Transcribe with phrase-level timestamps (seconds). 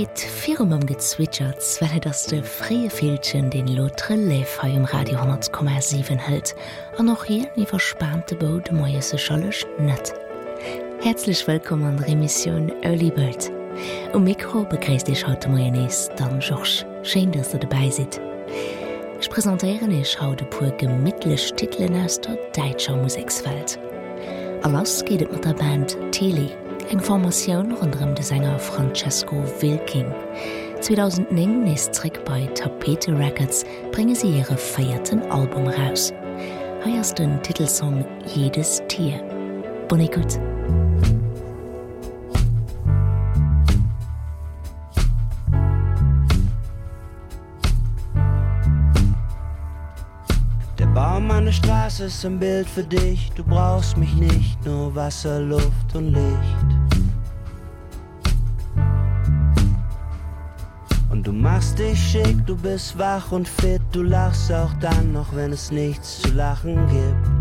[0.00, 6.54] geht firm am gezwitschert, well dats de frie Filchen den Lotre Läfei Radio 10,7 hält,
[6.96, 10.14] an noch hier nie verspannte Bo de moie se schollech net.
[11.02, 13.50] Herzlich willkommen an Remission Earlybird.
[14.14, 16.64] Um Mikro begräst ich haut Moes dann Joch,
[17.02, 18.18] Schein dass er dabei sit.
[19.20, 23.78] Ich präsentieren ich haut de pur gemmittlech Titeln aus der Deitscher Musikswelt.
[24.62, 26.48] Alas gehtt mat der Band Tele
[26.90, 30.12] eng Formatioun runm de Sänger Francesco Wilking.
[30.80, 36.12] 2009 nesrick bei Tapete Records bringe sie ihre feierten Album raus.
[36.84, 39.22] Heiers den Titelsong „Jedes Tier.
[39.88, 40.40] Bonikut.
[51.20, 56.12] meine Straße ist ein Bild für dich du brauchst mich nicht nur Wasser Luft und
[56.12, 56.69] Licht
[61.40, 65.70] machst dich schick, du bist wach und fit, du lachst auch dann noch, wenn es
[65.70, 67.40] nichts zu lachen gibt.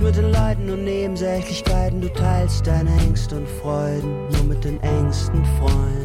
[0.00, 5.44] mit den Leiden und Nebensächlichkeiten du teilst deine Ängste und Freuden nur mit den engsten
[5.58, 6.01] Freunden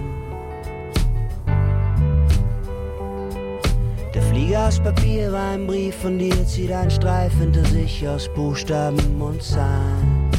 [4.56, 9.44] aus Papier war ein Brief von dir zieht ein Streif hinter sich aus Buchstaben und
[9.44, 10.30] Zahlen.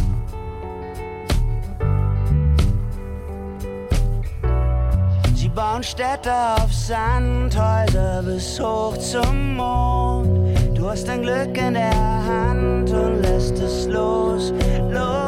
[5.35, 10.49] Sie bauen Städte auf Sandhäuser bis hoch zum Mond.
[10.75, 14.53] Du hast ein Glück in der Hand und lässt es los
[14.91, 15.28] los.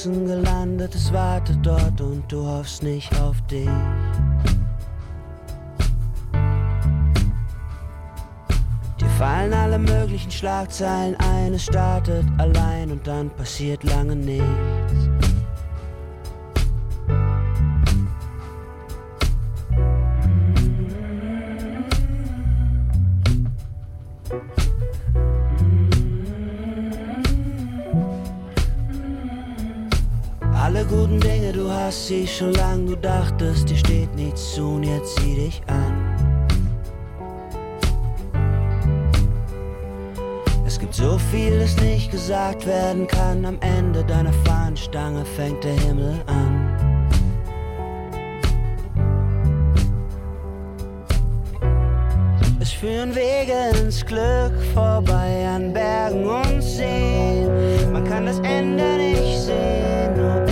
[0.00, 3.68] Draußen gelandet es wartet dort und du hoffst nicht auf dich.
[8.98, 15.09] Dir fallen alle möglichen schlagzeilen eine startet allein und dann passiert lange nichts
[32.40, 35.92] schon lang du dachtest dir steht nichts zu und jetzt zieh dich an.
[40.66, 43.44] Es gibt so viel es nicht gesagt werden kann.
[43.44, 46.54] Am ende deiner fahnenstange fängt der himmel an.
[52.58, 59.40] Es führen wege ins glück vorbei an bergen und sehen man kann das ende nicht
[59.40, 60.49] sehen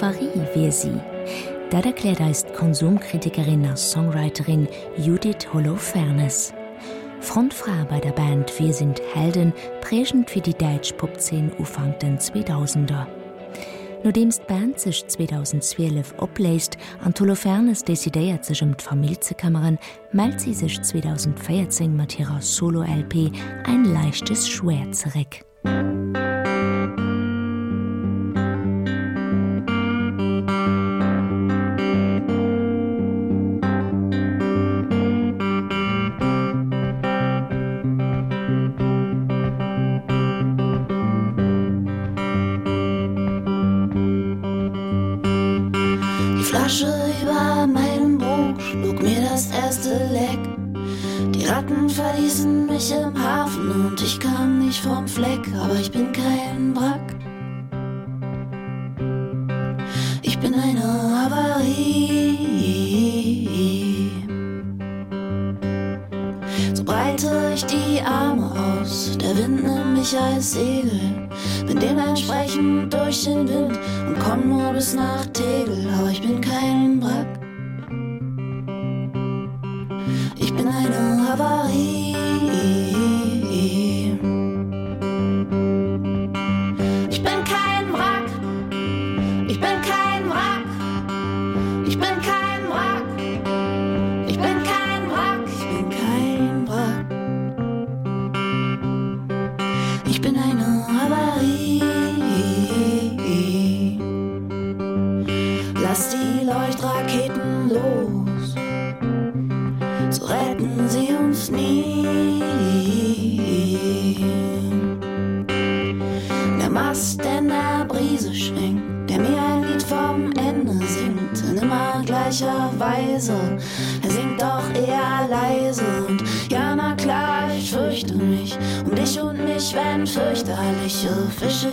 [0.00, 1.00] Havarie wie sie.
[1.72, 6.52] Erklärt ist Konsumkritikerin als Songwriterin Judith Holofernes.
[7.20, 13.06] Frontfrau bei der Band Wir sind Helden prägend wie die Deutsch Popzen ufang den 2000er.
[14.04, 19.78] Nodemst Band sich 2012 opläst an Holofernes desideiert sich um Familiekammeren,
[20.12, 23.32] meldt sie sich 2014 Matthi SoloLP
[23.64, 25.44] ein leichtes Schwerzerreck.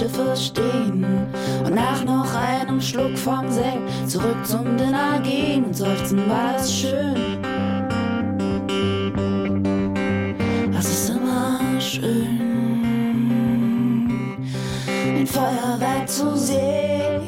[0.00, 1.04] Kreuzfahrtschiffe stehen
[1.64, 6.72] und nach noch einem Schluck vom Sekt zurück zum Dinner gehen und seufzen war es
[6.72, 7.38] schön.
[10.72, 12.40] Das ist immer schön
[15.18, 17.20] ein Feuerwerk zu sehen.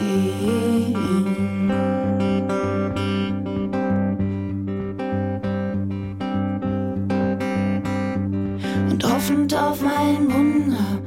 [8.91, 11.03] Und hoffend auf mein Wunder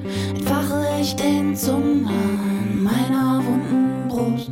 [1.06, 4.50] ich den zum an meiner wunden Brust?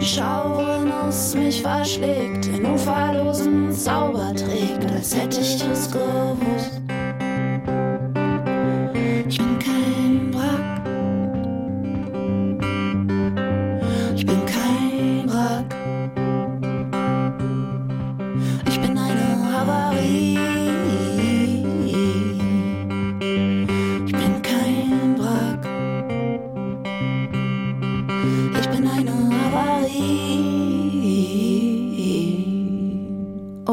[0.00, 6.77] Schauen aus mich verschlägt in uferlosen Zauber trägt als hätte ich es gewusst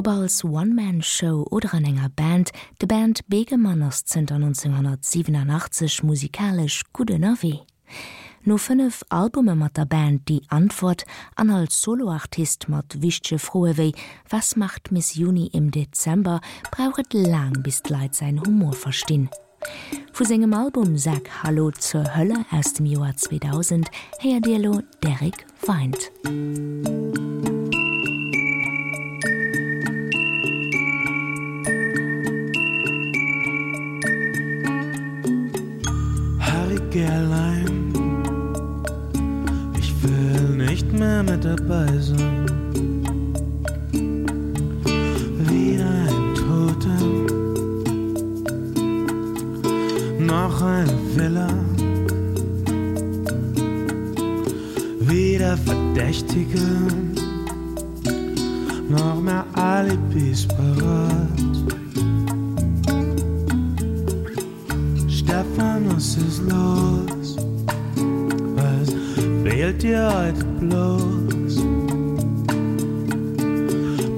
[0.05, 7.61] ob als One-Man-Show oder an enger Band, de Band Begemanners sind 1987 musikalisch gute Navi.
[8.43, 13.93] No fünf Albume mat der Band die Antwort an als Soloartist mat wische frohewei,
[14.29, 16.39] was macht Miss Juni im Dezember,
[16.71, 19.29] brauchet lang bis Leid sein Humor verstin.
[20.13, 26.11] Fu engem Album sag Hallo zur Hölle aus dem Joar 2000 her Dilo Derek weint.
[26.25, 27.44] Musik
[37.03, 37.93] allein.
[39.77, 42.45] Ich will nicht mehr mit dabei sein.
[45.47, 47.01] Wie ein toter.
[50.19, 51.49] Noch ein villa
[55.01, 56.65] wieder verdächtige.
[58.89, 61.54] Noch mehr alibis parat
[69.65, 71.63] fehlt dir heute bloß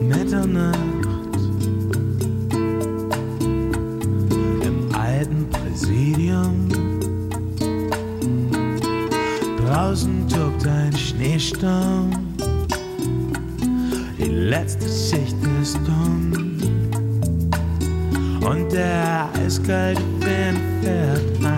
[0.02, 0.78] Mitternacht
[4.62, 6.68] im alten Präsidium.
[9.66, 12.10] Draußen tobt ein Schneestaum
[14.18, 16.34] die letzte Schicht ist dumm.
[18.42, 21.57] Und der eiskalte Wind fährt ein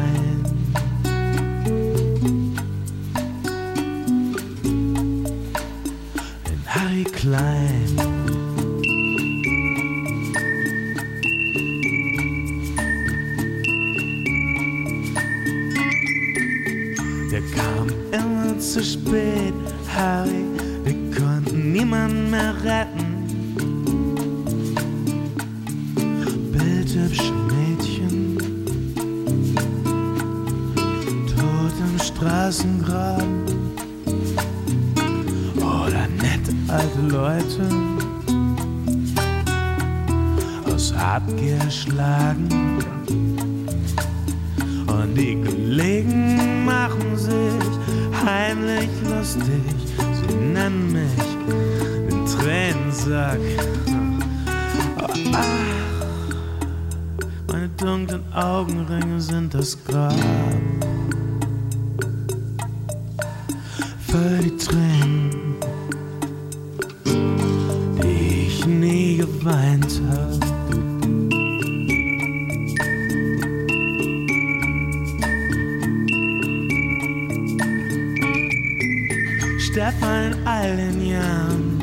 [79.59, 81.79] Stefan allen Jahren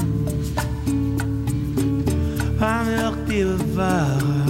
[2.59, 4.47] waren wir auch die Bewahrer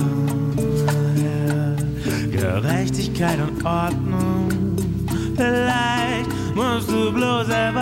[2.32, 4.48] Gerechtigkeit und Ordnung
[5.36, 7.75] vielleicht musst du bloß etwas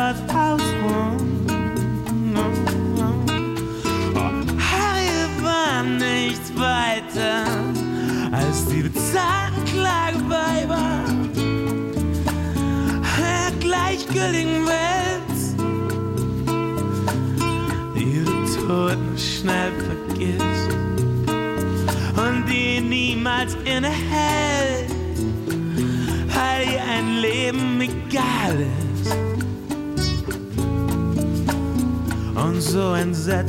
[7.14, 7.46] weiter
[8.32, 11.04] als die bezahlten Klageweiber
[13.60, 14.84] gleichgültigen Welt
[18.66, 20.70] Toten schnell vergisst
[22.16, 24.90] und die niemals innehält,
[26.28, 29.14] weil ihr ein Leben egal ist.
[32.34, 33.43] Und so entsetzt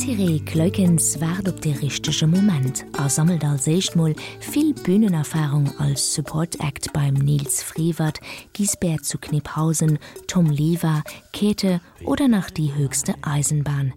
[0.00, 6.90] Desiree Kleukens ward op de richtesche Moment er sammelt als Seichtmoll viel Bühnenerfahrung als Supportact
[6.94, 8.18] beim Nils Friewert,
[8.54, 11.02] Giesbert zu Kniphausen, Tom Lever,
[11.34, 13.92] Käte oder nach die höchste Eisenbahn.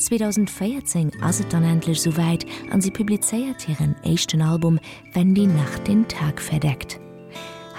[0.00, 4.80] 2014 aset dann endlich soweit an sie publizeiert ihren echten Album
[5.12, 7.00] wenn die Nacht den Tag verdeckt.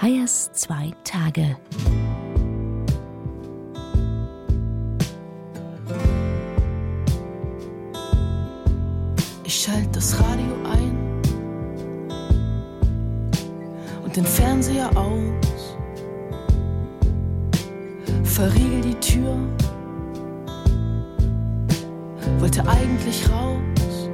[0.00, 1.56] Heiers zwei Tage.
[9.52, 10.96] Ich schalte das Radio ein
[14.04, 15.76] und den Fernseher aus.
[18.22, 19.36] Verriegel die Tür
[22.38, 24.08] wollte eigentlich raus.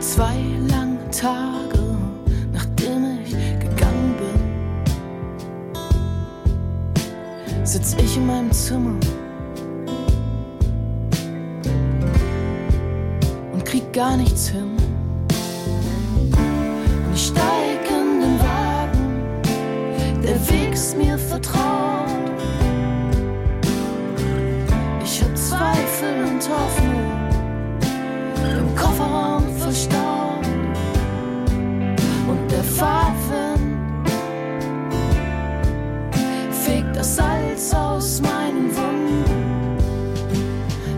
[0.00, 1.78] Zwei lange Tage
[2.54, 4.40] nachdem ich gegangen bin,
[7.66, 8.98] sitz ich in meinem Zimmer.
[13.94, 14.76] Gar nichts hin.
[17.06, 19.30] Und ich steig in den Wagen
[20.24, 22.08] der wegs mir vertraut.
[25.04, 27.10] Ich hab Zweifel und Hoffnung
[28.58, 30.46] im Kofferraum verstaut.
[32.26, 33.76] Und der Pfaffen
[36.50, 39.24] fegt das Salz aus meinen Wunden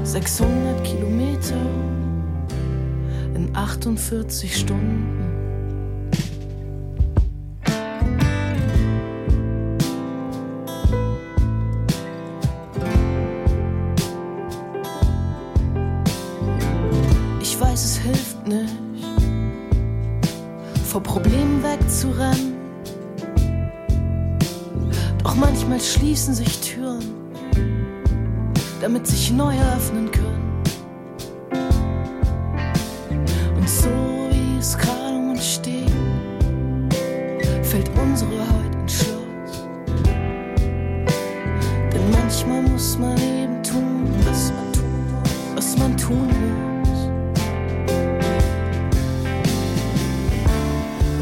[0.05, 1.86] 600 Kilometer
[3.67, 5.09] 48 Stunden.
[17.41, 18.73] Ich weiß, es hilft nicht,
[20.85, 22.55] vor Problemen wegzurennen.
[25.25, 27.03] Doch manchmal schließen sich Türen,
[28.81, 29.96] damit sich neu öffnen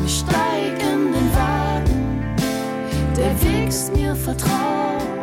[0.07, 2.37] Steig in den Wagen,
[3.17, 5.14] der wächst mir vertraut.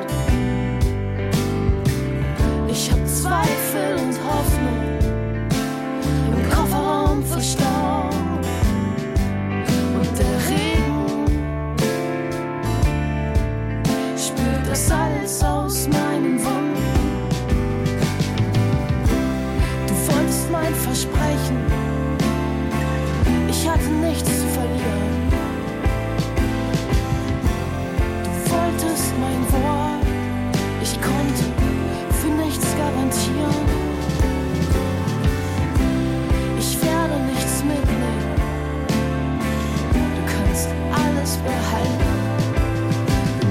[41.72, 42.12] Behalten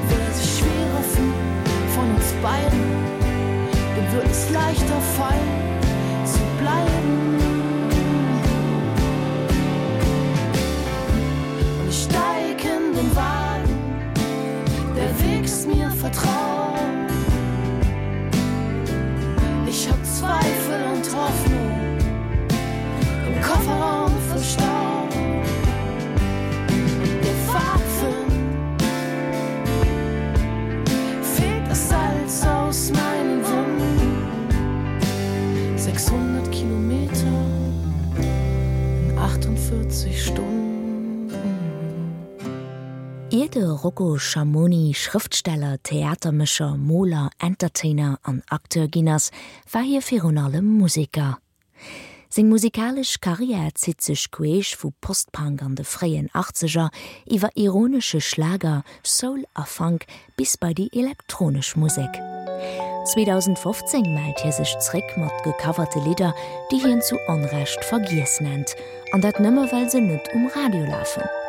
[0.09, 2.81] wer sich schwerer fühlen von uns beiden
[3.97, 5.81] dann wird es leichter fallen
[6.25, 7.39] zu bleiben.
[11.89, 13.77] Ich steige in den Wagen
[15.23, 16.40] wächst mir vertrauen
[43.32, 49.30] Ide Rocco Chamoni, Schriftsteller, Theatermischer, Moler, Entertainer an Akteurginnners
[49.71, 51.38] war hier fionale Musiker.
[52.28, 56.90] Sing musikalisch Karriere zit sech queech vu Postpunk an de freien 80er
[57.26, 62.10] iwwer ironische Schlager, Soul a Funk bis bei die elektronisch Musik.
[63.12, 66.34] 2015 meldt hier sech Zrick mat gecoverte Lieder,
[66.73, 68.75] die hien zu Onrecht vergies nennt,
[69.12, 71.40] an dat nëmmer well se net um Radio laufen.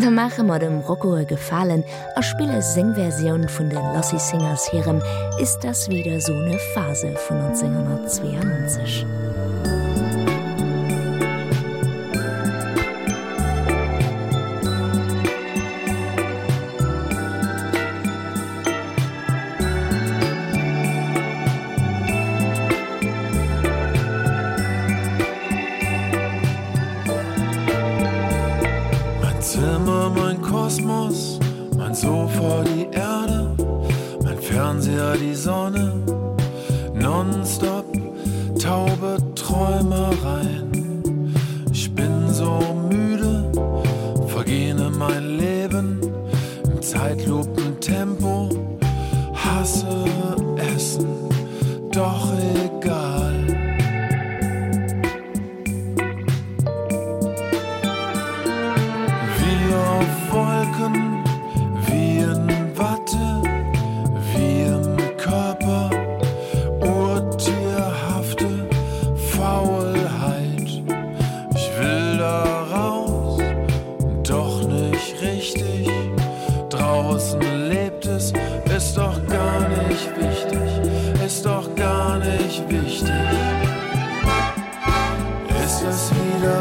[0.00, 5.02] Da mache mat dem Rockoe gefallen, a spiele Singversion vun den Lassie Singers herem
[5.40, 9.27] ist das wieder so ne Phase vu 1992.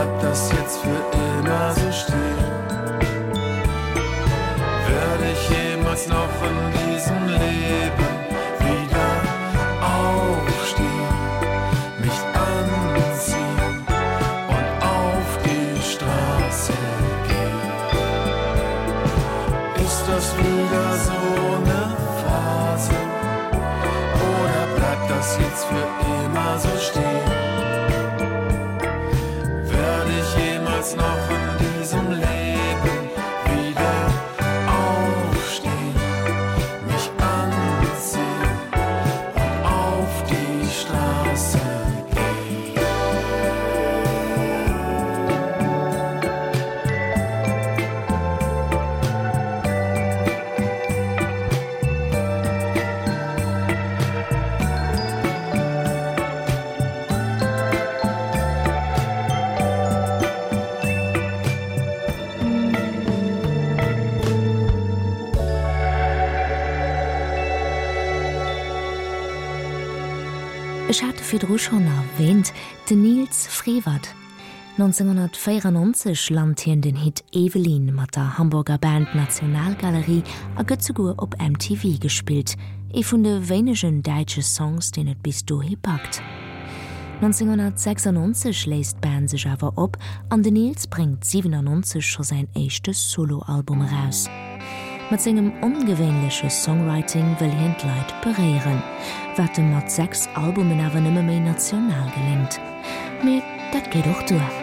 [0.00, 2.39] bleibt das jetzt für immer so stehen.
[71.50, 72.52] Ruchon erwähnt,
[72.88, 74.14] den Nils Freward.
[74.78, 80.22] 1994 land hien den Hit Evelyn mat der Hamburger Band Nationalgalerie
[80.54, 82.56] a Götzegur op MTV gespielt,
[82.94, 86.22] e vun de wenegen deitsche Songs, den et bis du hi packt.
[87.20, 93.82] 1996 läst Band sech awer op, an den Nils bringt 97 schon sein echtes Soloalbum
[93.82, 94.28] raus
[95.10, 98.82] mat engem ongewéinlesche Songwriting well Hindleit bereieren,
[99.36, 102.60] wat dem mat sechs Albumen awer nëmme méi national gelingt.
[103.24, 103.42] Me
[103.72, 104.59] dat geht doch duer.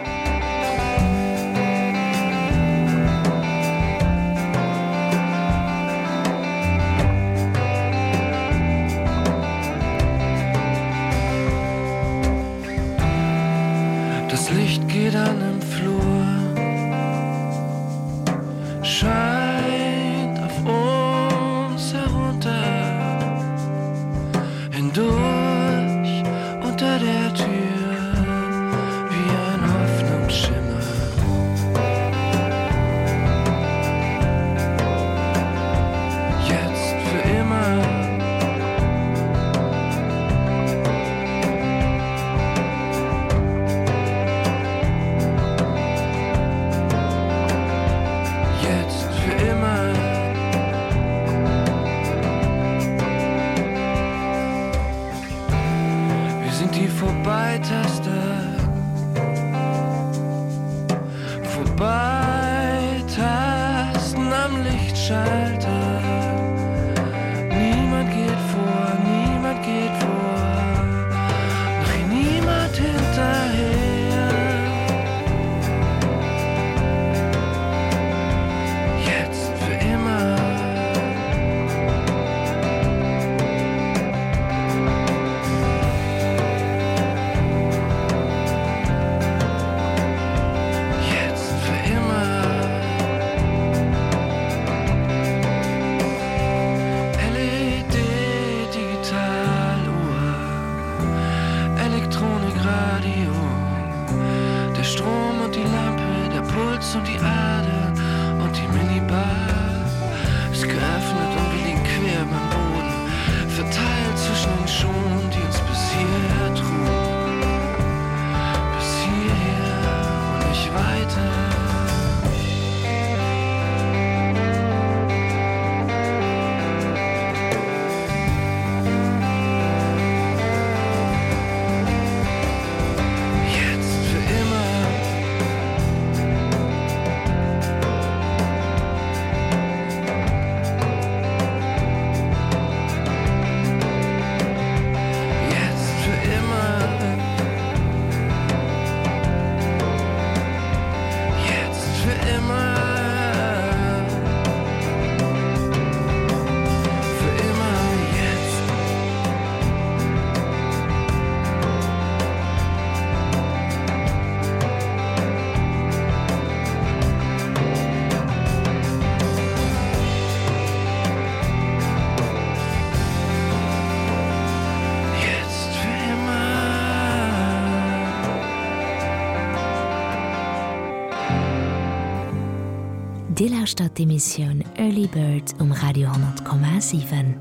[183.38, 187.36] Dillerstadt d'Emissionioun Early Bird um Radio 10,7.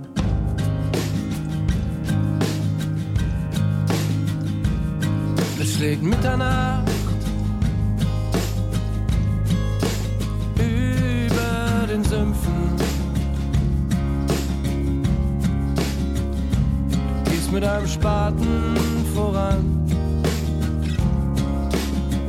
[5.59, 6.87] Es schlägt Mitternacht
[10.59, 12.77] über den Sümpfen.
[17.25, 18.75] Du gehst mit einem Spaten
[19.15, 19.83] voran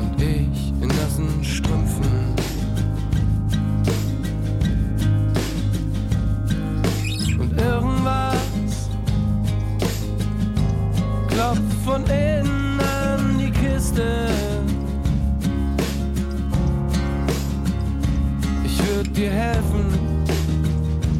[0.00, 1.97] und ich in nassen Strümpfen.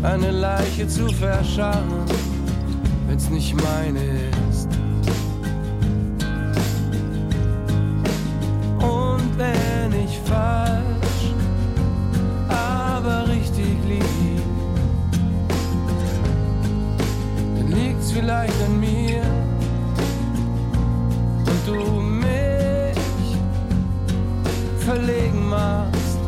[0.09, 2.05] Eine Leiche zu verschauen
[3.07, 4.01] wenn's nicht meine
[4.49, 4.69] ist.
[8.79, 11.35] Und wenn ich falsch
[12.49, 14.03] aber richtig lieg
[17.57, 19.23] dann liegt's vielleicht an mir.
[21.51, 22.97] Und du mich
[24.79, 26.19] verlegen machst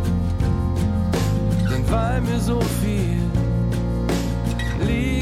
[1.91, 2.80] weil mir so viel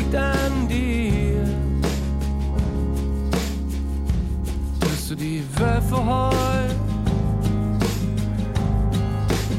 [0.09, 1.45] liegt an dir.
[4.81, 6.65] Bist du die Wölfe heu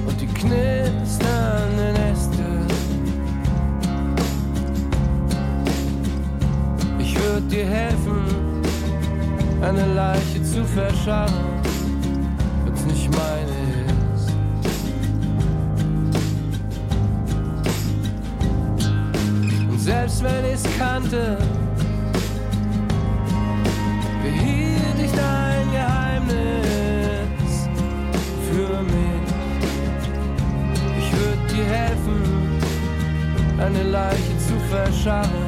[0.08, 2.44] und die knisternden Äste
[7.00, 8.24] ich würde dir helfen
[9.62, 11.49] eine Leiche zu verschaffen
[19.90, 21.38] selbst wenn ich kannte.
[24.22, 27.52] Behielt ich dein geheimnis
[28.52, 29.30] für mich.
[31.00, 32.22] Ich würde dir helfen
[33.60, 35.39] eine leiche zu verschaffen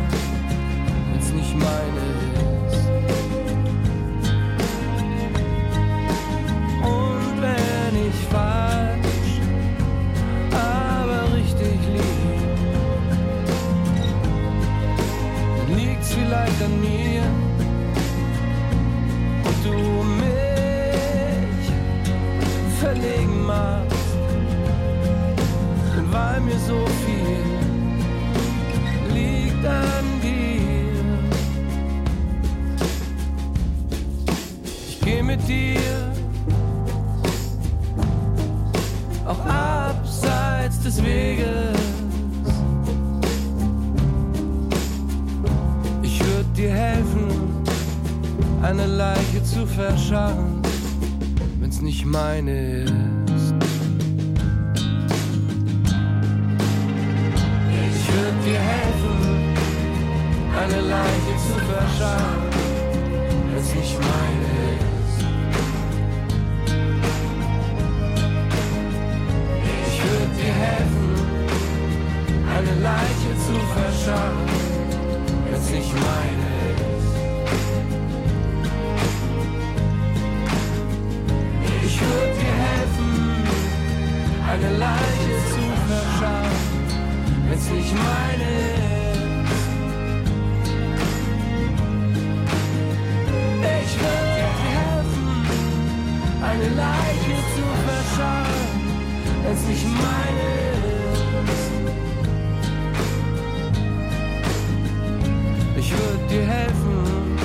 [106.32, 107.38] dir helfen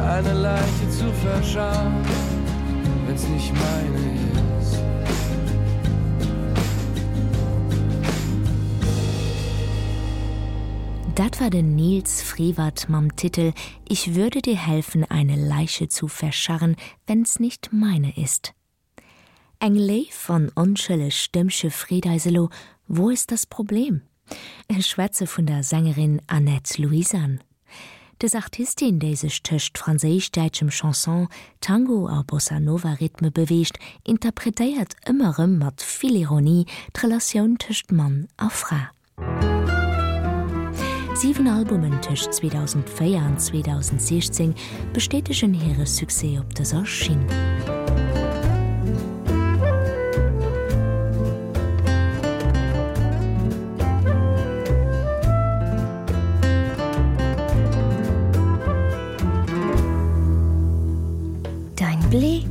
[0.00, 2.04] eine leiche zu verschaffen
[3.06, 3.98] wenn's nicht meine
[4.60, 4.82] ist
[11.14, 13.52] Dat war den Nils Friwart mam Titel
[13.86, 16.74] „Ich würde dir helfen, eine Leiche zu verscharren,
[17.06, 18.54] wenn's nicht meine ist.
[19.60, 22.48] Englei von onschelle stimmsche Friedeiselo,
[22.88, 24.00] wo ist das Problem?
[24.68, 27.40] E Schwäze vun der Sängerin Annette Louisan.
[28.22, 31.26] Des Artistin dé sech töcht franésdeitschem Chanson,
[31.60, 38.48] Tango a Bossa Nova Rhythme beweescht, interpretéiert ëmmerem mat vill Ironie d'Relationun töcht Mann a
[38.48, 38.92] Fra.
[41.18, 44.54] Sieben Albumen töcht 2004 an 2016
[44.92, 47.26] bestätigen here Suse op de Soschien.
[62.12, 62.46] Blick.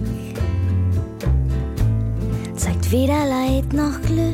[2.56, 4.34] Zeigt weder Leid noch Glück.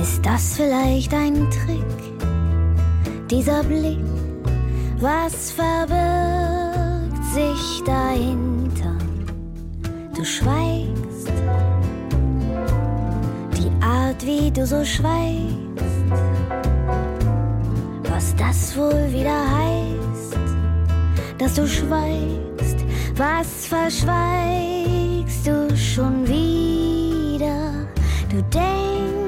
[0.00, 2.00] Ist das vielleicht ein Trick?
[3.30, 3.98] Dieser Blick
[5.00, 8.96] was verbirgt sich dahinter?
[10.14, 11.32] Du schweigst.
[13.56, 13.70] Die
[14.20, 15.50] nicht, wie du so schweigst,
[18.08, 19.99] was das wohl wieder heißt,
[21.40, 22.76] dass du schweigst,
[23.16, 27.88] was verschweigst du schon wieder,
[28.28, 29.19] du denkst,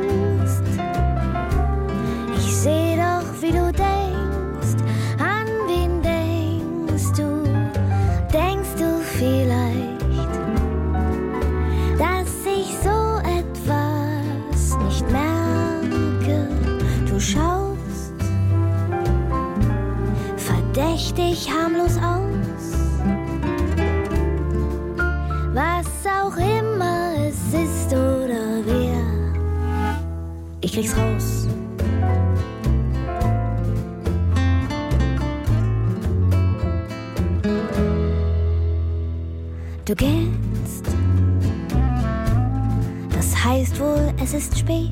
[21.14, 22.72] verdächtig harmlos aus,
[25.52, 29.02] was auch immer es ist oder wer,
[30.60, 31.46] ich krieg's raus.
[39.84, 40.86] Du gehst.
[43.12, 44.90] Das heißt wohl, es ist spät.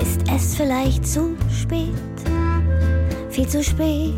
[0.00, 1.94] Ist es vielleicht zu spät?
[3.38, 4.14] Viel zu spät.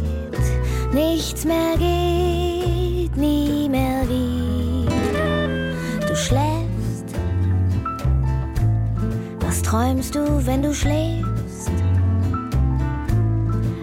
[0.95, 6.09] Nichts mehr geht, nie mehr wieder.
[6.09, 7.05] Du schläfst.
[9.41, 11.71] Was träumst du, wenn du schläfst?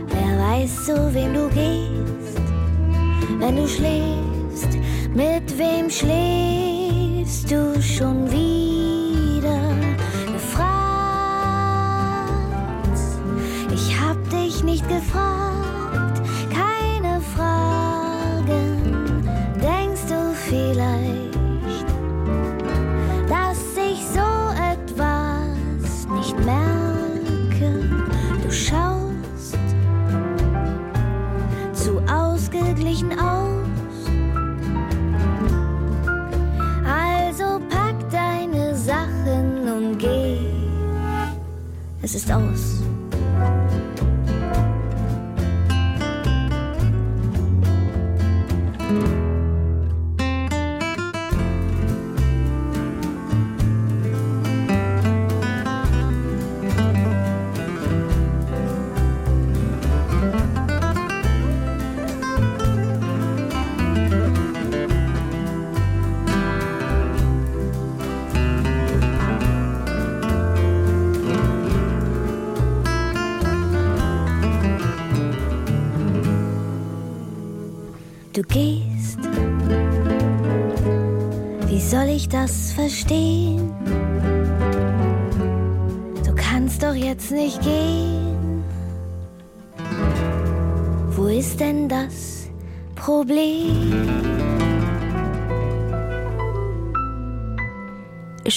[0.07, 2.41] Wer weiß, zu wem du gehst?
[3.39, 4.79] wenn du schläfst
[5.13, 8.56] mit wem schläfst du schon wieder
[42.01, 42.81] Es ist aus.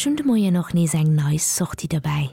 [0.00, 2.30] De moie noch nie seg neus Sorti dabei.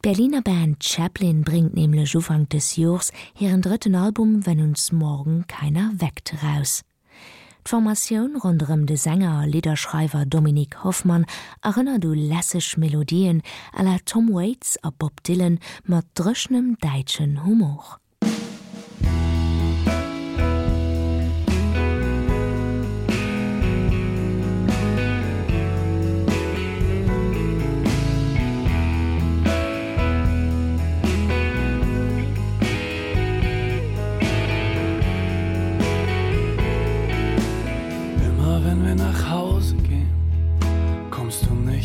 [0.00, 5.92] Berliner Band Chaplin bringt nämlich Ufang des Jors ihren dritten Album wenn uns morgen keiner
[5.98, 6.82] weckt raus.
[7.66, 11.26] Formation runem de Sänger Liederschreiber Dominik Hoffmann
[11.62, 13.42] erinner du lässig Melodien
[13.74, 17.98] aller Tom Waits a Bob Dylan mat drschnem deitschen Humor.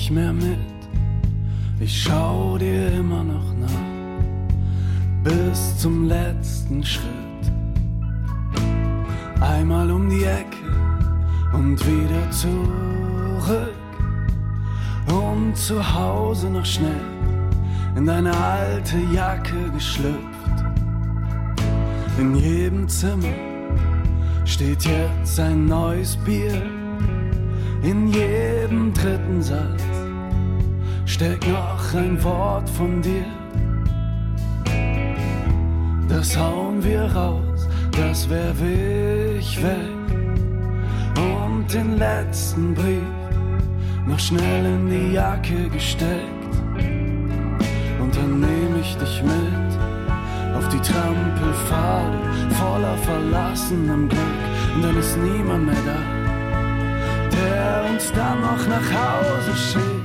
[0.10, 0.58] Nicht mehr mit.
[1.80, 3.70] Ich schau dir immer noch nach
[5.24, 7.06] bis zum letzten Schritt.
[9.40, 10.66] Einmal um die Ecke
[11.54, 13.74] und wieder zurück
[15.08, 17.06] und zu Hause noch schnell
[17.96, 20.64] in deine alte Jacke geschlüpft.
[22.18, 23.36] In jedem Zimmer
[24.46, 26.62] steht jetzt ein neues Bier
[27.82, 29.99] in jedem dritten Satz
[31.10, 33.26] steckt noch ein Wort von dir.
[36.08, 38.54] Das hauen wir raus das wär
[39.38, 39.98] ich weg.
[41.18, 43.02] Und den letzten Brief
[44.06, 46.56] noch schnell in die Jacke gesteckt.
[48.02, 49.72] Und dann nehme ich dich mit
[50.58, 52.18] auf die Trampelpfade
[52.60, 54.44] voller verlassenem Glück.
[54.76, 56.20] Und dann ist niemand mehr da
[57.32, 59.99] der uns dann noch nach Hause schickt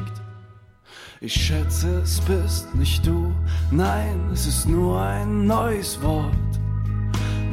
[1.25, 3.33] ich schätze es bist nicht du.
[3.70, 6.35] Nein es ist nur ein neues Wort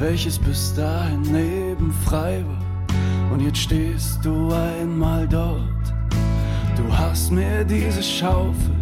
[0.02, 3.32] welches bis dahin neben frei war.
[3.32, 5.86] Und jetzt stehst du einmal dort.
[6.76, 8.76] Du hast mir diese Schaufel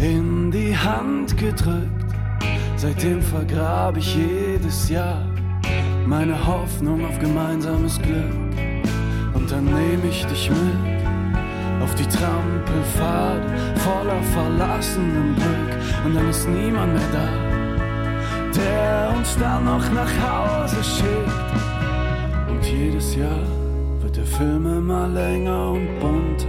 [0.00, 2.06] in die Hand gedrückt.
[2.76, 5.26] Seitdem vergrabe ich jedes Jahr
[6.06, 8.32] meine Hoffnung auf gemeinsames Glück.
[9.34, 10.95] Und dann nehme ich dich mit
[11.82, 13.42] auf die Trampelfahrt
[13.78, 17.46] voller verlassenen Glück und dann ist niemand mehr da
[18.56, 22.48] der uns dann noch nach Hause schickt.
[22.48, 23.44] Und jedes Jahr
[24.00, 26.46] wird der Filme mal länger und bunter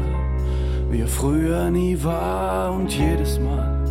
[0.89, 2.71] wie er früher nie war.
[2.71, 3.85] Und jedes Mal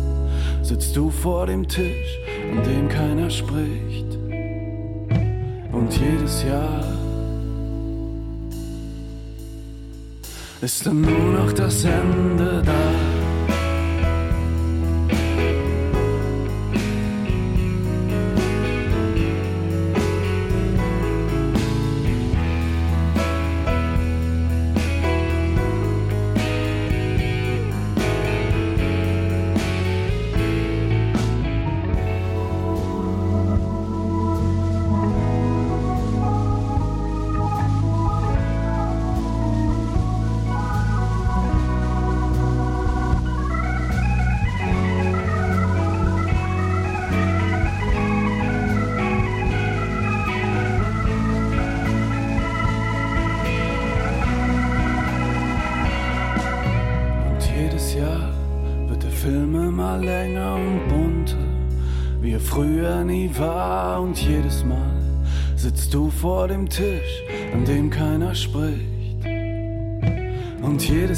[0.63, 2.19] sitzt du vor dem Tisch
[2.51, 4.17] an dem keiner spricht.
[5.71, 6.83] Und jedes Jahr
[10.61, 13.06] ist dann nur noch das Ende da.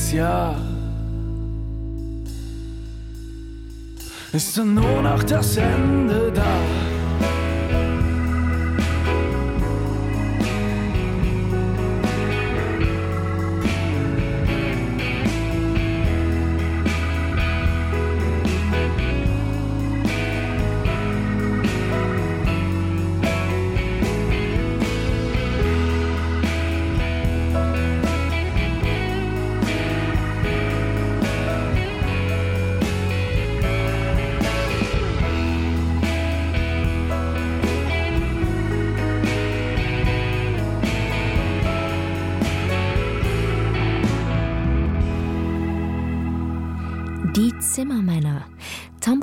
[0.09, 0.55] Und jedes Jahr
[4.31, 6.98] ist dann nur noch das Ende da.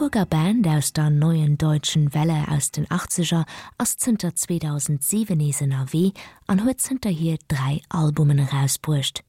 [0.07, 3.45] Hamburger Band aus der neuen deutschen Welle aus den 80er
[3.77, 5.41] as Zter 2007
[5.73, 6.13] AW
[6.47, 9.25] an huezenter hier drei Albumen herausbrucht.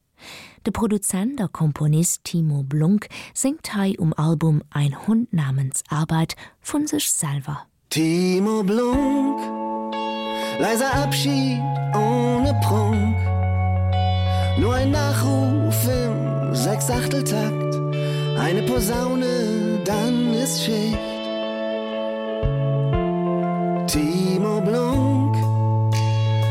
[0.68, 6.86] De Produzent der Komponist Timo Blunk singt Hai um Album ein Hund namens Arbeit von
[6.86, 7.66] sich selber.
[7.90, 9.40] Timo Blunk
[10.60, 11.60] Leiser Abschied
[11.96, 13.18] ohne Prunk
[14.60, 17.76] Nur ein Nachruf im Sechsachteltakt
[18.38, 19.57] eine Posaune
[19.88, 20.98] dann ist schicht.
[23.88, 25.36] Timo Blunk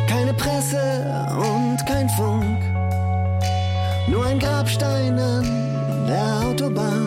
[0.08, 0.80] keine Presse
[1.36, 2.58] und kein Funk.
[4.08, 7.05] Nur ein Grabstein an der Autobahn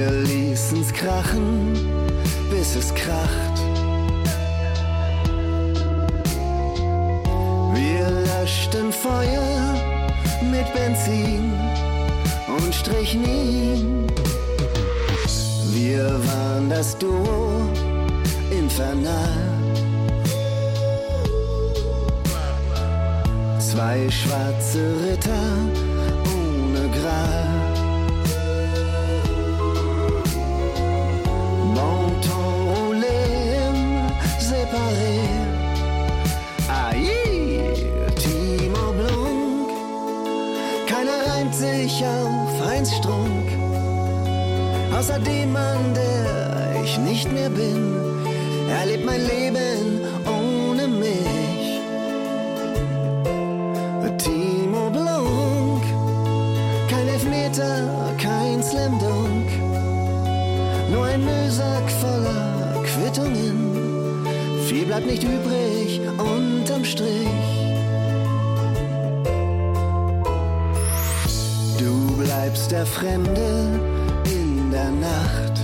[0.00, 1.74] Wir ließen's krachen,
[2.50, 3.56] bis es kracht.
[7.74, 9.74] Wir löschten Feuer
[10.50, 11.52] mit Benzin
[12.48, 14.06] und strichen ihn.
[15.74, 17.68] Wir waren das Duo
[18.50, 19.36] infernal.
[23.58, 25.99] Zwei schwarze Ritter
[41.60, 43.48] sich auf eins strunk
[44.96, 47.82] außerdem man der ich nicht mehr bin.
[48.80, 50.00] Erlebt mein leben
[50.38, 51.66] ohne mich.
[54.22, 55.84] Timo blunk
[56.90, 57.88] kein elfmeter
[58.18, 59.48] kein slam dunk.
[60.90, 63.58] Nur ein mühsack voller quittungen.
[64.66, 67.59] Viel bleibt nicht übrig unterm strich
[72.50, 73.80] bleibst der Fremde
[74.24, 75.56] in der Nacht.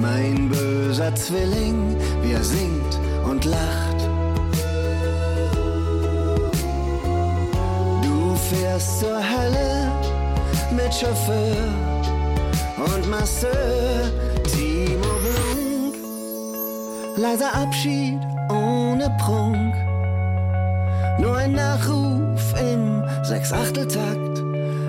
[0.00, 2.98] Mein böser Zwilling, wie er singt
[3.28, 3.98] und lacht.
[8.50, 9.92] fährst zur Hölle
[10.70, 11.68] mit Chauffeur
[12.78, 14.10] und Masseur
[14.50, 15.94] Timo Blunk
[17.18, 19.74] leiser Abschied ohne Prunk
[21.18, 22.27] nur ein Nachruf
[22.60, 24.42] im sechsachteltakt.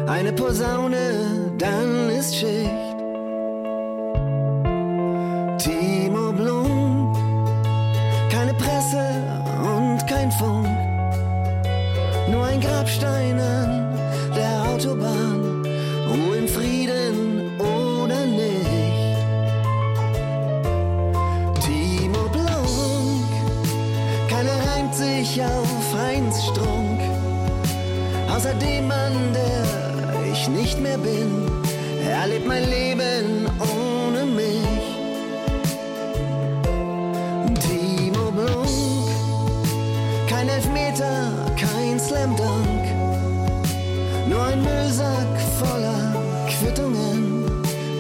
[0.08, 2.98] Eine Posaune dann ist Schicht.
[5.60, 7.16] Timo Blum.
[8.32, 9.06] Keine Presse
[9.62, 10.68] und kein Funk.
[12.32, 13.98] Nur ein Grabstein an
[14.36, 15.66] der Autobahn.
[16.10, 19.18] Ruhe in Frieden oder nicht.
[21.66, 23.30] Timo Blunk
[24.30, 26.46] keiner reimt sich auf Heinz
[28.30, 31.48] Strunk außerdem man der ich nicht mehr bin.
[32.08, 34.86] Erlebt mein Leben ohne mich.
[37.60, 39.10] Timo Blunk
[40.30, 42.86] kein Elfmeter kein Slam Dank
[44.28, 46.16] nur ein Müllsack voller
[46.48, 47.46] Quittungen.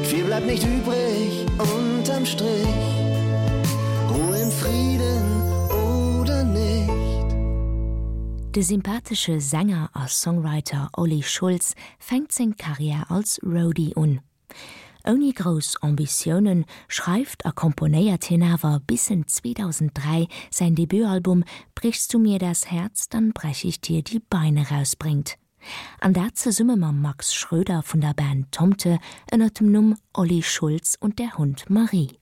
[0.04, 2.89] Viel bleibt nicht übrig unterm Strich
[8.56, 14.22] De sympathische Sänger als Songwriter Olli Schulz fängt sein Karriere als Roadie un.
[15.06, 21.44] Oni groß Ambitionen schreibt er komponiert hinhaver bis in 2003 sein Debütalbum
[21.76, 25.38] brichst du mir das Herz, dann brech ich dir die Beine rausbringt.
[26.00, 28.98] An der ze summe man Max Schröder von der Band Tomte
[29.32, 32.19] ënnert dem Numm Olli Schulz und der Hund Marie.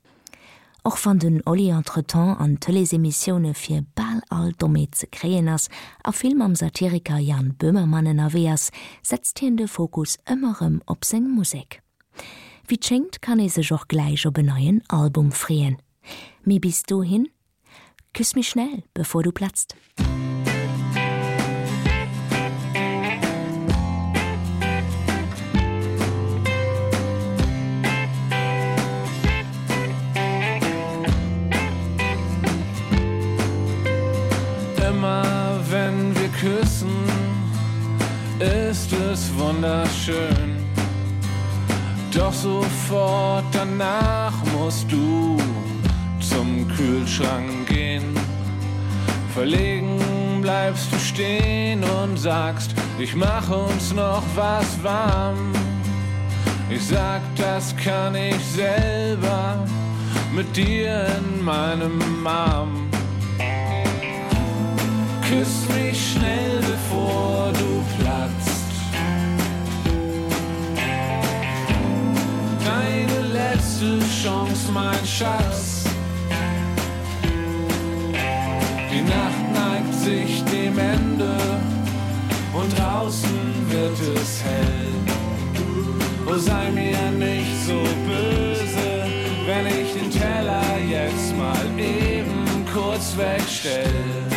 [0.88, 5.70] och van den Oli entretan an Telesemissionioune fir ball all Domme ze kreen ass,
[6.04, 8.72] a film am Satiriker Jan Böhmermannen aweas
[9.04, 11.82] setzt hien de Fokus ëmmerem op seng Musik.
[12.68, 15.78] Wie schenkt kann e se joch gleich op beneien Album frien.
[16.44, 17.28] Mi bist du hin?
[18.14, 19.76] Küss mich schnell, bevor du platzt.
[20.00, 20.17] Musik
[39.18, 40.56] ist es wunderschön.
[42.14, 45.38] Doch sofort danach musst du
[46.20, 48.16] zum Kühlschrank gehen.
[49.34, 50.00] Verlegen
[50.42, 55.52] bleibst du stehen und sagst, ich mache uns noch was warm.
[56.70, 59.66] Ich sag, das kann ich selber
[60.34, 62.90] mit dir in meinem Arm.
[65.28, 68.07] Küss mich schnell, bevor du platzt.
[73.80, 75.84] Letzte Chance, mein Schatz.
[78.92, 81.38] Die Nacht neigt sich dem Ende
[82.54, 83.30] und draußen
[83.70, 84.88] wird es hell.
[86.26, 89.06] Oh, sei mir nicht so böse,
[89.46, 94.37] wenn ich den Teller jetzt mal eben kurz wegstelle.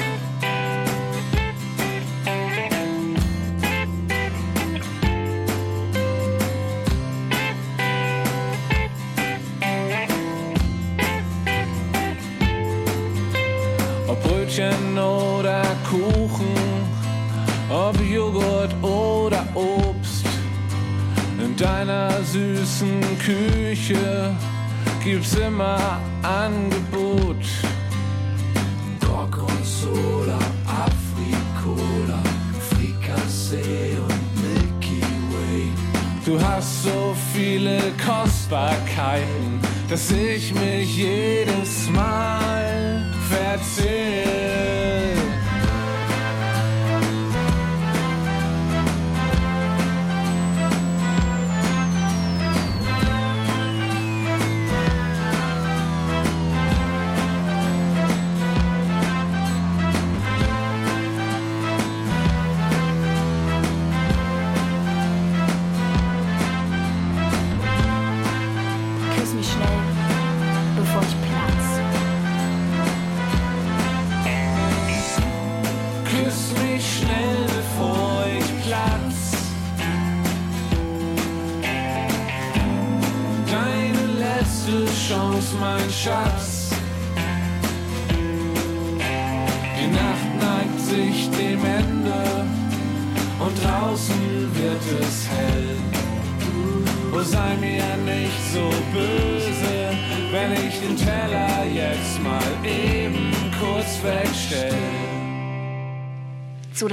[21.61, 24.35] Deiner süßen Küche
[25.05, 27.45] gibt's immer Angebot.
[29.01, 32.23] Gorgonzola, Afrikola,
[32.71, 35.03] Frikassee und Milky
[35.33, 35.73] Way.
[36.25, 45.20] Du hast so viele Kostbarkeiten, dass ich mich jedes Mal verzähl.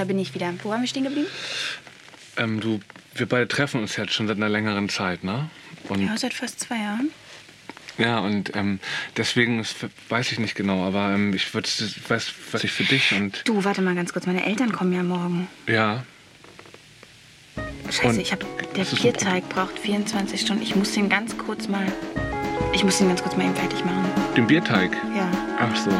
[0.07, 0.53] Bin ich wieder.
[0.63, 1.27] Wo waren wir stehen geblieben?
[2.37, 2.79] Ähm, du,
[3.15, 5.49] wir beide treffen uns jetzt schon seit einer längeren Zeit, ne?
[5.89, 7.11] Und ja, seit fast zwei Jahren.
[7.97, 8.79] Ja, und ähm,
[9.15, 9.75] deswegen ist,
[10.09, 11.67] weiß ich nicht genau, aber ähm, ich würde,
[12.07, 13.41] weiß, was ich für dich und.
[13.47, 15.47] Du, warte mal ganz kurz, meine Eltern kommen ja morgen.
[15.67, 16.03] Ja.
[17.89, 18.45] Scheiße, und ich habe
[18.75, 20.61] der Bierteig braucht 24 Stunden.
[20.61, 21.91] Ich muss den ganz kurz mal.
[22.73, 24.05] Ich muss den ganz kurz mal eben fertig machen.
[24.35, 24.91] Den Bierteig?
[25.15, 25.31] Ja.
[25.59, 25.91] Ach so.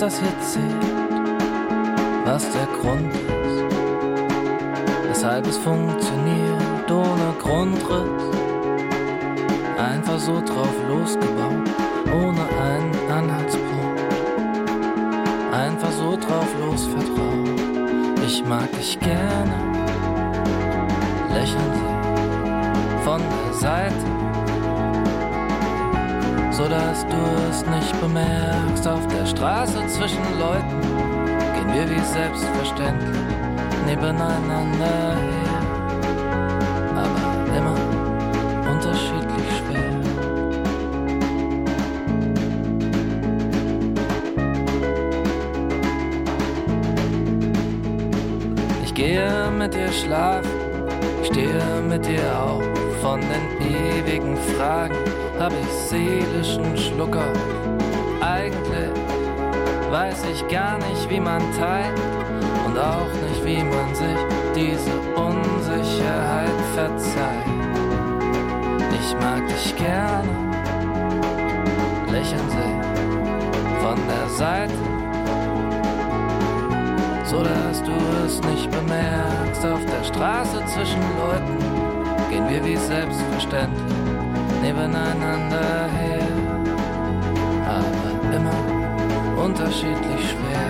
[0.00, 1.20] Das hier zählt,
[2.24, 3.64] was der Grund ist,
[5.08, 8.36] weshalb es funktioniert ohne Grundriss,
[9.76, 11.68] einfach so drauf losgebaut,
[12.06, 14.00] ohne einen Anhaltspunkt,
[15.52, 17.60] einfach so drauf los vertraut.
[18.26, 19.54] Ich mag dich gerne,
[21.28, 24.29] lächeln sie von der Seite
[26.50, 27.16] so dass du
[27.48, 28.86] es nicht bemerkst.
[28.86, 30.80] Auf der Straße zwischen Leuten
[31.54, 33.20] gehen wir wie selbstverständlich
[33.86, 35.60] nebeneinander her.
[36.96, 37.76] Aber immer
[38.70, 40.00] unterschiedlich schwer.
[48.84, 50.50] Ich gehe mit dir schlafen.
[51.22, 52.64] Ich stehe mit dir auf
[53.00, 57.32] von den ewigen Fragen hab ich seelischen Schlucker.
[58.20, 58.92] Eigentlich
[59.90, 61.98] weiß ich gar nicht wie man teilt
[62.66, 64.18] und auch nicht wie man sich
[64.54, 67.46] diese Unsicherheit verzeiht.
[69.00, 70.28] Ich mag dich gerne
[72.12, 74.74] lächeln sie von der Seite
[77.24, 77.92] so dass du
[78.26, 79.64] es nicht bemerkst.
[79.64, 81.56] Auf der Straße zwischen Leuten
[82.28, 83.99] gehen wir wie selbstverständlich
[84.62, 86.26] nebeneinander her
[87.66, 90.69] aber immer unterschiedlich schwer.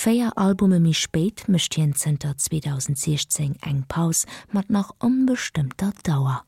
[0.00, 6.44] Feier Albume mich spät mischtien Center 2016 eng Paus mat nach unbestimmter Dauer.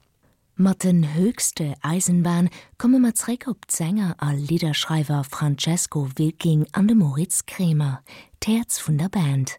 [0.55, 2.49] Matten höchste Eisenbahn
[2.79, 8.05] komme matreck op Sänger all Liederschreiber Francesco Wilking an de Moritz Krämer,
[8.39, 9.59] Terz vun der Band.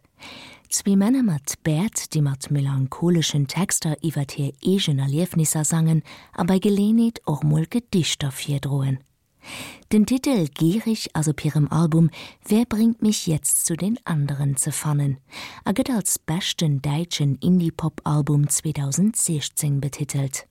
[0.70, 6.58] Zwie Männer mat Bert, die mat melancholischen Texter iwwer hier egener Liefnisser sangen, a bei
[6.58, 9.00] gelehet och mulke Dichterfir drohen.
[9.92, 12.10] Den Titel gierig also Pirem Album
[12.46, 15.18] „Wer bringt mich jetzt zu den anderen zu fannen?
[15.64, 20.46] Er gëtt als bestenchten Deitschen IndiePop-Album 2016 betitelt.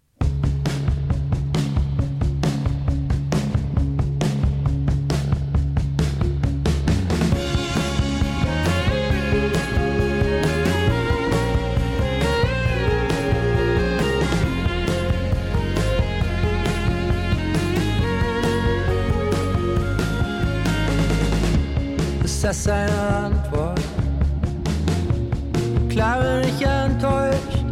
[22.51, 23.79] Das seine Antwort.
[25.89, 27.63] Klar ich enttäuscht.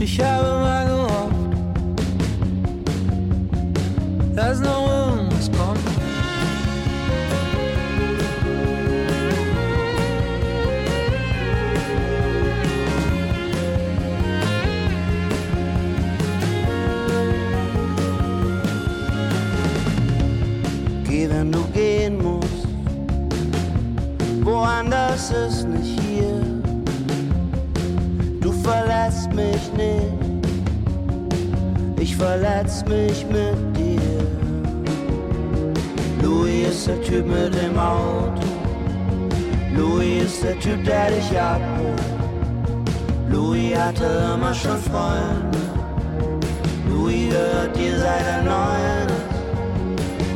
[0.00, 1.36] Ich habe mal gehofft
[4.34, 4.81] Das noch
[25.32, 26.40] ist nicht hier.
[28.40, 30.12] Du verlässt mich nicht.
[31.98, 34.00] Ich verletz mich mit dir.
[36.22, 38.42] Louis ist der Typ mit dem Auto.
[39.76, 41.60] Louis ist der Typ der dich ab
[43.30, 45.58] Louis hatte immer schon Freunde.
[46.88, 49.08] Louis hört dir seit der neuen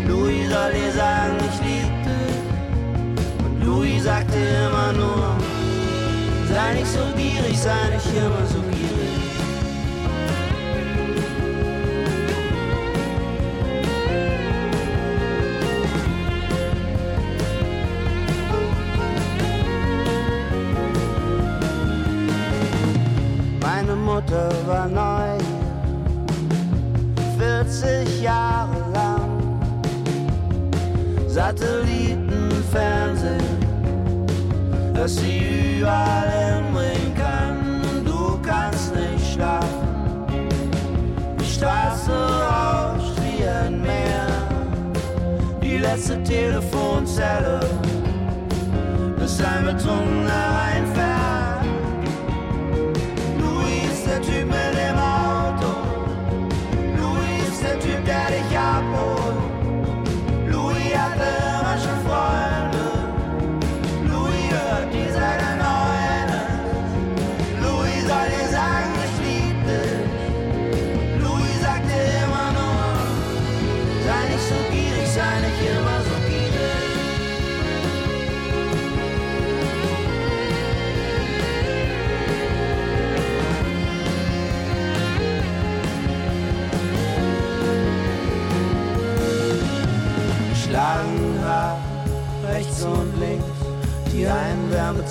[0.09, 1.16] Louis soll dir und
[3.77, 5.37] Louis sagte immer nur
[6.49, 8.87] sei nicht so gierig sei nicht immer so gierig.
[24.05, 25.39] Mutter war neu
[27.39, 29.31] 40 Jahre lang
[31.29, 32.06] Satellitenfernsehen
[35.07, 37.81] dass sie überall bringen kann.
[38.05, 39.87] Du kannst nicht schlafen.
[41.41, 44.27] Die Straße rauscht wie ein Meer.
[45.63, 47.61] Die letzte Telefonzelle.
[49.17, 51.16] Bis ein betrunkener reinfährt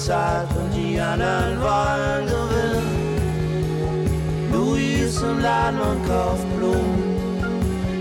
[0.05, 2.87] bezahlt und die anderen wollen gewinnen.
[4.51, 7.15] Louis im Laden und kauft Blumen.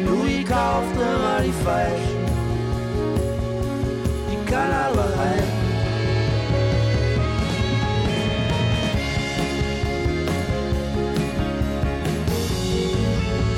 [0.04, 2.24] Louis kauft immer die falschen.
[4.30, 5.42] Die kann aber rein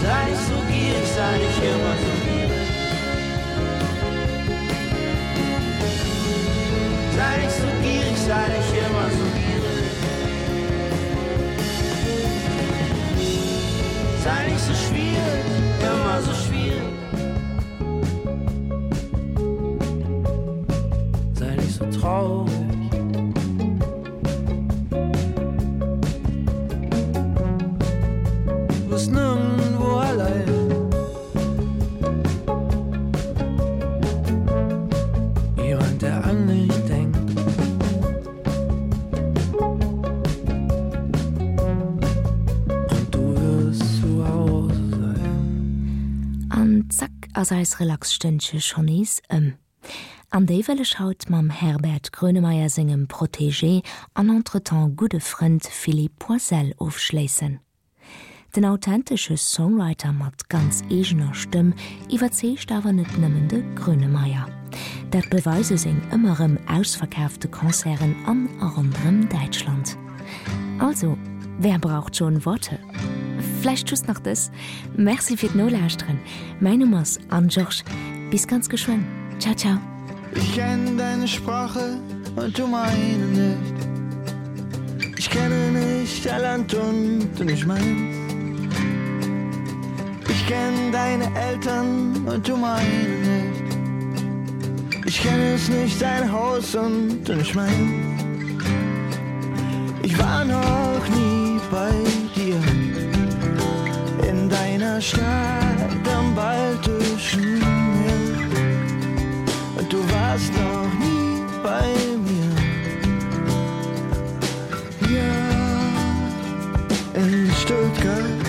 [0.03, 2.26] sei nicht so gierig sei nicht immer so
[8.37, 9.93] sei ich immer so gierig
[14.25, 15.47] sei nicht so schwierig
[15.81, 16.83] immer so schwierig.
[21.35, 22.56] Sei nicht so traurig
[47.47, 49.53] as als Relaxstënche chonis ëm.
[50.35, 53.85] An déiwelle schaut mam Herbert Grönemeier singem Protégé
[54.15, 57.61] an entretan gute Frend Philipp Poisel aufschleessen.
[58.57, 61.75] Den authentische Songwriter mat ganz egener Stimm
[62.11, 64.49] iwwerzecht awer net nëmmende Grönemeier.
[65.15, 69.95] Dat beweise seg ëmmerem ausverkäfte Konzeren an anderem Deutschland.
[70.81, 71.15] Also,
[71.59, 72.79] wer braucht schon Worte?
[73.63, 74.51] Fleischtus nach des?
[74.97, 76.19] Merci fir nolästren.
[76.61, 77.73] Meine Nummers an Joch
[78.31, 79.05] bis ganz geschwen.
[79.39, 79.79] Ciao ciao.
[80.35, 81.99] Ich kenne deine Sprache
[82.37, 83.75] und du meine nicht.
[85.19, 88.69] Ich kenne nicht der Land und du nicht mein.
[90.29, 93.77] Ich kenne deine Eltern und du meine nicht.
[95.07, 98.16] Ich kenne es nicht dein Haus und du nicht mein.
[100.07, 101.91] Ich war noch nie bei
[102.37, 102.61] dir
[104.31, 108.47] in deiner Stadt am baltischen Meer.
[109.77, 111.89] Und du warst noch nie bei
[112.27, 112.53] mir.
[115.13, 115.35] Ja,
[117.21, 118.41] in Stuttgart.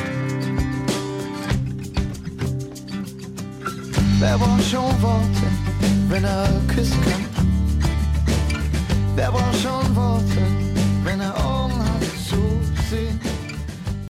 [4.19, 5.47] Wer braucht schon Worte,
[6.09, 7.25] wenn er küssen kann?
[9.15, 10.46] Wer braucht schon Worte?